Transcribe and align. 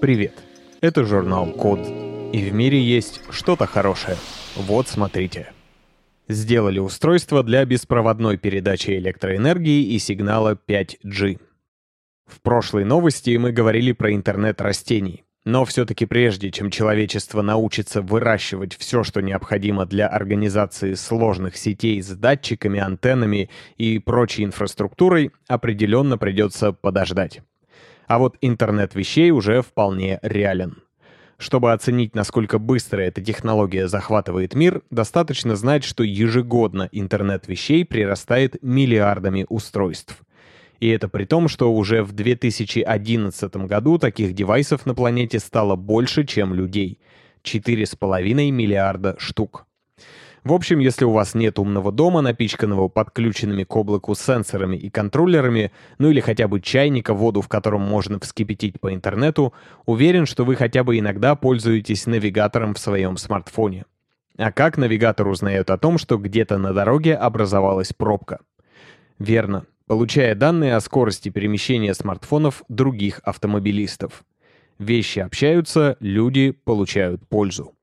Привет! 0.00 0.32
Это 0.80 1.04
журнал 1.04 1.52
Код. 1.52 1.80
И 2.32 2.48
в 2.48 2.54
мире 2.54 2.80
есть 2.80 3.20
что-то 3.28 3.66
хорошее. 3.66 4.16
Вот 4.56 4.88
смотрите. 4.88 5.52
Сделали 6.26 6.78
устройство 6.78 7.42
для 7.42 7.66
беспроводной 7.66 8.38
передачи 8.38 8.92
электроэнергии 8.92 9.92
и 9.92 9.98
сигнала 9.98 10.58
5G. 10.66 11.38
В 12.24 12.40
прошлой 12.40 12.84
новости 12.84 13.36
мы 13.36 13.52
говорили 13.52 13.92
про 13.92 14.14
интернет 14.14 14.62
растений. 14.62 15.24
Но 15.44 15.66
все-таки 15.66 16.06
прежде, 16.06 16.50
чем 16.50 16.70
человечество 16.70 17.42
научится 17.42 18.00
выращивать 18.00 18.74
все, 18.76 19.04
что 19.04 19.20
необходимо 19.20 19.84
для 19.84 20.06
организации 20.06 20.94
сложных 20.94 21.58
сетей 21.58 22.00
с 22.00 22.08
датчиками, 22.08 22.80
антеннами 22.80 23.50
и 23.76 23.98
прочей 23.98 24.44
инфраструктурой, 24.44 25.30
определенно 25.46 26.16
придется 26.16 26.72
подождать. 26.72 27.42
А 28.10 28.18
вот 28.18 28.36
интернет 28.40 28.96
вещей 28.96 29.30
уже 29.30 29.62
вполне 29.62 30.18
реален. 30.22 30.82
Чтобы 31.38 31.72
оценить, 31.72 32.16
насколько 32.16 32.58
быстро 32.58 33.02
эта 33.02 33.22
технология 33.22 33.86
захватывает 33.86 34.52
мир, 34.56 34.82
достаточно 34.90 35.54
знать, 35.54 35.84
что 35.84 36.02
ежегодно 36.02 36.88
интернет 36.90 37.46
вещей 37.46 37.84
прирастает 37.84 38.60
миллиардами 38.62 39.46
устройств. 39.48 40.22
И 40.80 40.88
это 40.88 41.08
при 41.08 41.24
том, 41.24 41.46
что 41.46 41.72
уже 41.72 42.02
в 42.02 42.10
2011 42.10 43.56
году 43.68 43.96
таких 43.96 44.34
девайсов 44.34 44.86
на 44.86 44.96
планете 44.96 45.38
стало 45.38 45.76
больше, 45.76 46.24
чем 46.26 46.52
людей. 46.52 46.98
4,5 47.44 48.50
миллиарда 48.50 49.14
штук. 49.20 49.68
В 50.42 50.54
общем, 50.54 50.78
если 50.78 51.04
у 51.04 51.10
вас 51.10 51.34
нет 51.34 51.58
умного 51.58 51.92
дома, 51.92 52.22
напичканного 52.22 52.88
подключенными 52.88 53.64
к 53.64 53.76
облаку 53.76 54.14
сенсорами 54.14 54.76
и 54.76 54.88
контроллерами, 54.88 55.70
ну 55.98 56.10
или 56.10 56.20
хотя 56.20 56.48
бы 56.48 56.60
чайника, 56.60 57.12
воду 57.12 57.42
в 57.42 57.48
котором 57.48 57.82
можно 57.82 58.18
вскипятить 58.18 58.80
по 58.80 58.94
интернету, 58.94 59.52
уверен, 59.84 60.24
что 60.24 60.44
вы 60.44 60.56
хотя 60.56 60.82
бы 60.82 60.98
иногда 60.98 61.34
пользуетесь 61.34 62.06
навигатором 62.06 62.74
в 62.74 62.78
своем 62.78 63.18
смартфоне. 63.18 63.84
А 64.38 64.50
как 64.50 64.78
навигатор 64.78 65.28
узнает 65.28 65.70
о 65.70 65.76
том, 65.76 65.98
что 65.98 66.16
где-то 66.16 66.56
на 66.56 66.72
дороге 66.72 67.14
образовалась 67.14 67.92
пробка? 67.92 68.40
Верно, 69.18 69.66
получая 69.86 70.34
данные 70.34 70.76
о 70.76 70.80
скорости 70.80 71.28
перемещения 71.28 71.92
смартфонов 71.92 72.62
других 72.70 73.20
автомобилистов. 73.24 74.24
Вещи 74.78 75.18
общаются, 75.18 75.98
люди 76.00 76.52
получают 76.52 77.28
пользу. 77.28 77.74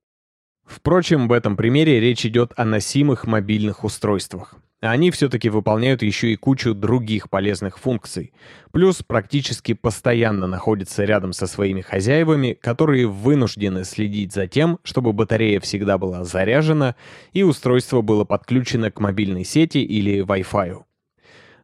Впрочем, 0.68 1.28
в 1.28 1.32
этом 1.32 1.56
примере 1.56 2.00
речь 2.00 2.26
идет 2.26 2.52
о 2.58 2.66
носимых 2.66 3.26
мобильных 3.26 3.84
устройствах. 3.84 4.56
Они 4.80 5.10
все-таки 5.10 5.50
выполняют 5.50 6.04
еще 6.04 6.32
и 6.32 6.36
кучу 6.36 6.76
других 6.76 7.32
полезных 7.32 7.80
функций. 7.80 8.32
Плюс 8.72 9.02
практически 9.02 9.74
постоянно 9.74 10.46
находятся 10.46 11.04
рядом 11.04 11.34
со 11.34 11.48
своими 11.48 11.82
хозяевами, 11.82 12.54
которые 12.54 13.08
вынуждены 13.08 13.86
следить 13.86 14.34
за 14.34 14.46
тем, 14.46 14.78
чтобы 14.84 15.14
батарея 15.14 15.60
всегда 15.62 15.98
была 15.98 16.24
заряжена 16.26 16.96
и 17.34 17.42
устройство 17.42 18.02
было 18.02 18.24
подключено 18.24 18.92
к 18.92 19.00
мобильной 19.00 19.46
сети 19.46 19.80
или 19.80 20.24
Wi-Fi. 20.24 20.84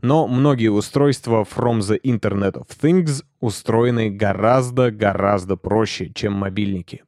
Но 0.01 0.27
многие 0.27 0.69
устройства 0.69 1.43
from 1.43 1.79
the 1.79 2.01
Internet 2.01 2.53
of 2.53 2.67
Things 2.81 3.23
устроены 3.39 4.09
гораздо-гораздо 4.09 5.55
проще, 5.55 6.11
чем 6.13 6.33
мобильники. 6.33 7.03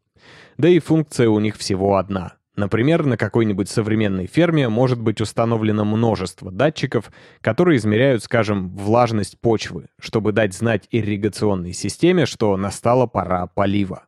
Да 0.57 0.69
и 0.69 0.79
функция 0.79 1.29
у 1.29 1.39
них 1.39 1.57
всего 1.57 1.97
одна. 1.97 2.33
Например, 2.55 3.05
на 3.05 3.17
какой-нибудь 3.17 3.69
современной 3.69 4.27
ферме 4.27 4.69
может 4.69 5.01
быть 5.01 5.19
установлено 5.19 5.83
множество 5.83 6.51
датчиков, 6.51 7.11
которые 7.41 7.77
измеряют, 7.77 8.23
скажем, 8.23 8.69
влажность 8.69 9.39
почвы, 9.41 9.87
чтобы 9.99 10.31
дать 10.31 10.53
знать 10.53 10.87
ирригационной 10.89 11.73
системе, 11.73 12.25
что 12.25 12.55
настала 12.55 13.07
пора 13.07 13.47
полива. 13.47 14.05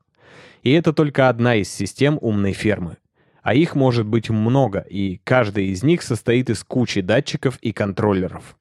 И 0.64 0.72
это 0.72 0.94
только 0.94 1.28
одна 1.28 1.56
из 1.56 1.70
систем 1.70 2.18
умной 2.22 2.54
фермы. 2.54 2.98
А 3.44 3.54
их 3.54 3.76
может 3.76 4.06
быть 4.06 4.30
много, 4.30 4.80
и 4.80 5.20
каждая 5.24 5.66
из 5.66 5.84
них 5.84 6.02
состоит 6.02 6.50
из 6.50 6.64
кучи 6.64 7.02
датчиков 7.02 7.58
и 7.58 7.74
контроллеров. 7.74 8.58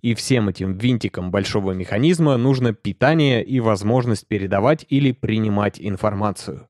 И 0.00 0.14
всем 0.14 0.48
этим 0.48 0.76
винтикам 0.78 1.30
большого 1.30 1.72
механизма 1.72 2.36
нужно 2.36 2.72
питание 2.72 3.44
и 3.44 3.60
возможность 3.60 4.26
передавать 4.26 4.86
или 4.88 5.12
принимать 5.12 5.80
информацию. 5.80 6.68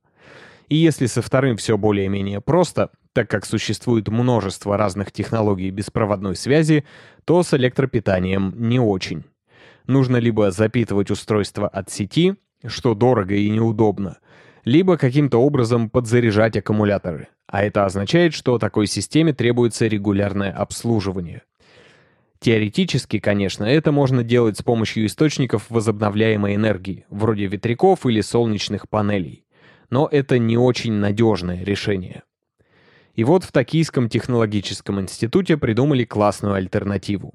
И 0.69 0.77
если 0.77 1.07
со 1.07 1.23
вторым 1.23 1.57
все 1.57 1.79
более-менее 1.79 2.41
просто, 2.41 2.91
так 3.15 3.31
как 3.31 3.47
существует 3.47 4.09
множество 4.09 4.77
разных 4.77 5.13
технологий 5.13 5.71
беспроводной 5.71 6.37
связи, 6.37 6.85
то 7.25 7.43
с 7.43 7.55
электропитанием 7.55 8.55
не 8.57 8.79
очень. 8.79 9.25
Нужно 9.87 10.19
либо 10.19 10.51
запитывать 10.51 11.11
устройство 11.11 11.69
от 11.69 11.91
сети, 11.91 12.35
что 12.67 12.95
дорого 12.95 13.35
и 13.35 13.49
неудобно, 13.49 14.19
либо 14.65 14.99
каким-то 14.99 15.39
образом 15.39 15.89
подзаряжать 15.89 16.57
аккумуляторы. 16.59 17.29
А 17.47 17.65
это 17.65 17.87
означает, 17.87 18.35
что 18.35 18.59
такой 18.59 18.87
системе 18.87 19.33
требуется 19.33 19.87
регулярное 19.87 20.53
обслуживание. 20.53 21.43
Теоретически, 22.41 23.19
конечно, 23.19 23.65
это 23.65 23.91
можно 23.91 24.23
делать 24.23 24.59
с 24.59 24.63
помощью 24.63 25.07
источников 25.07 25.65
возобновляемой 25.71 26.55
энергии, 26.57 27.07
вроде 27.09 27.47
ветряков 27.47 28.05
или 28.05 28.21
солнечных 28.21 28.89
панелей 28.89 29.45
но 29.91 30.09
это 30.11 30.39
не 30.39 30.57
очень 30.57 30.93
надежное 30.93 31.65
решение. 31.65 32.23
И 33.15 33.25
вот 33.25 33.45
в 33.45 33.53
Токийском 33.53 34.09
технологическом 34.09 35.01
институте 35.01 35.57
придумали 35.57 36.05
классную 36.05 36.55
альтернативу. 36.55 37.35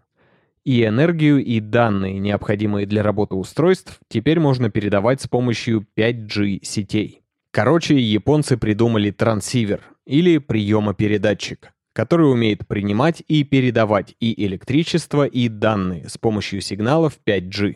И 0.64 0.86
энергию, 0.86 1.44
и 1.44 1.60
данные, 1.60 2.20
необходимые 2.20 2.86
для 2.86 3.04
работы 3.04 3.36
устройств, 3.36 4.00
теперь 4.08 4.40
можно 4.40 4.70
передавать 4.70 5.22
с 5.22 5.28
помощью 5.28 5.86
5G 5.98 6.64
сетей. 6.64 7.22
Короче, 7.52 8.00
японцы 8.00 8.56
придумали 8.56 9.12
трансивер, 9.12 9.82
или 10.06 10.38
приемопередатчик, 10.38 11.74
который 11.94 12.32
умеет 12.32 12.68
принимать 12.68 13.24
и 13.28 13.44
передавать 13.44 14.16
и 14.20 14.46
электричество, 14.46 15.26
и 15.26 15.48
данные 15.48 16.10
с 16.10 16.18
помощью 16.18 16.62
сигналов 16.62 17.20
5G. 17.26 17.76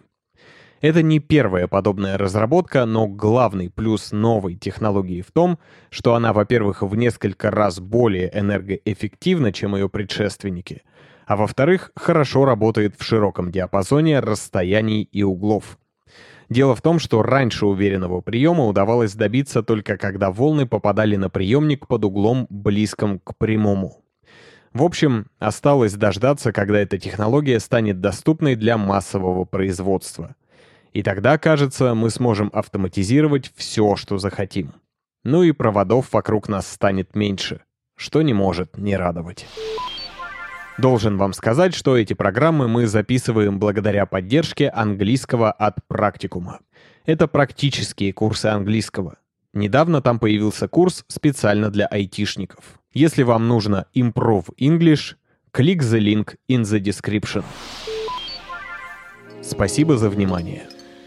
Это 0.79 1.01
не 1.01 1.19
первая 1.19 1.67
подобная 1.67 2.17
разработка, 2.17 2.85
но 2.85 3.07
главный 3.07 3.69
плюс 3.69 4.11
новой 4.11 4.55
технологии 4.55 5.21
в 5.21 5.31
том, 5.31 5.57
что 5.89 6.13
она, 6.13 6.33
во-первых, 6.33 6.83
в 6.83 6.95
несколько 6.95 7.49
раз 7.49 7.79
более 7.79 8.29
энергоэффективна, 8.37 9.51
чем 9.51 9.75
ее 9.75 9.89
предшественники, 9.89 10.83
а 11.25 11.35
во-вторых, 11.35 11.91
хорошо 11.95 12.45
работает 12.45 12.95
в 12.97 13.03
широком 13.03 13.51
диапазоне 13.51 14.19
расстояний 14.19 15.01
и 15.01 15.23
углов. 15.23 15.79
Дело 16.49 16.75
в 16.75 16.81
том, 16.81 16.99
что 16.99 17.23
раньше 17.23 17.65
уверенного 17.65 18.21
приема 18.21 18.65
удавалось 18.65 19.15
добиться 19.15 19.63
только 19.63 19.97
когда 19.97 20.31
волны 20.31 20.65
попадали 20.67 21.15
на 21.15 21.29
приемник 21.29 21.87
под 21.87 22.05
углом 22.05 22.45
близким 22.49 23.19
к 23.19 23.35
прямому. 23.35 24.03
В 24.73 24.83
общем, 24.83 25.25
осталось 25.39 25.95
дождаться, 25.95 26.53
когда 26.53 26.79
эта 26.79 26.99
технология 26.99 27.59
станет 27.59 27.99
доступной 27.99 28.55
для 28.55 28.77
массового 28.77 29.43
производства— 29.43 30.35
и 30.93 31.03
тогда, 31.03 31.37
кажется, 31.37 31.93
мы 31.93 32.09
сможем 32.09 32.49
автоматизировать 32.53 33.51
все, 33.55 33.95
что 33.95 34.17
захотим. 34.17 34.73
Ну 35.23 35.43
и 35.43 35.51
проводов 35.51 36.13
вокруг 36.13 36.47
нас 36.47 36.67
станет 36.67 37.15
меньше, 37.15 37.61
что 37.95 38.21
не 38.21 38.33
может 38.33 38.77
не 38.77 38.95
радовать. 38.95 39.45
Должен 40.77 41.17
вам 41.17 41.33
сказать, 41.33 41.73
что 41.73 41.97
эти 41.97 42.13
программы 42.13 42.67
мы 42.67 42.85
записываем 42.85 43.59
благодаря 43.59 44.05
поддержке 44.05 44.69
английского 44.69 45.51
от 45.51 45.75
практикума. 45.87 46.59
Это 47.05 47.27
практические 47.27 48.13
курсы 48.13 48.45
английского. 48.45 49.17
Недавно 49.53 50.01
там 50.01 50.19
появился 50.19 50.67
курс 50.67 51.03
специально 51.07 51.71
для 51.71 51.87
айтишников. 51.87 52.79
Если 52.93 53.23
вам 53.23 53.47
нужно 53.47 53.87
Improve 53.95 54.49
English, 54.59 55.15
click 55.51 55.79
the 55.79 55.99
link 55.99 56.35
in 56.47 56.61
the 56.61 56.79
description. 56.79 57.43
Спасибо 59.41 59.97
за 59.97 60.09
внимание. 60.09 60.67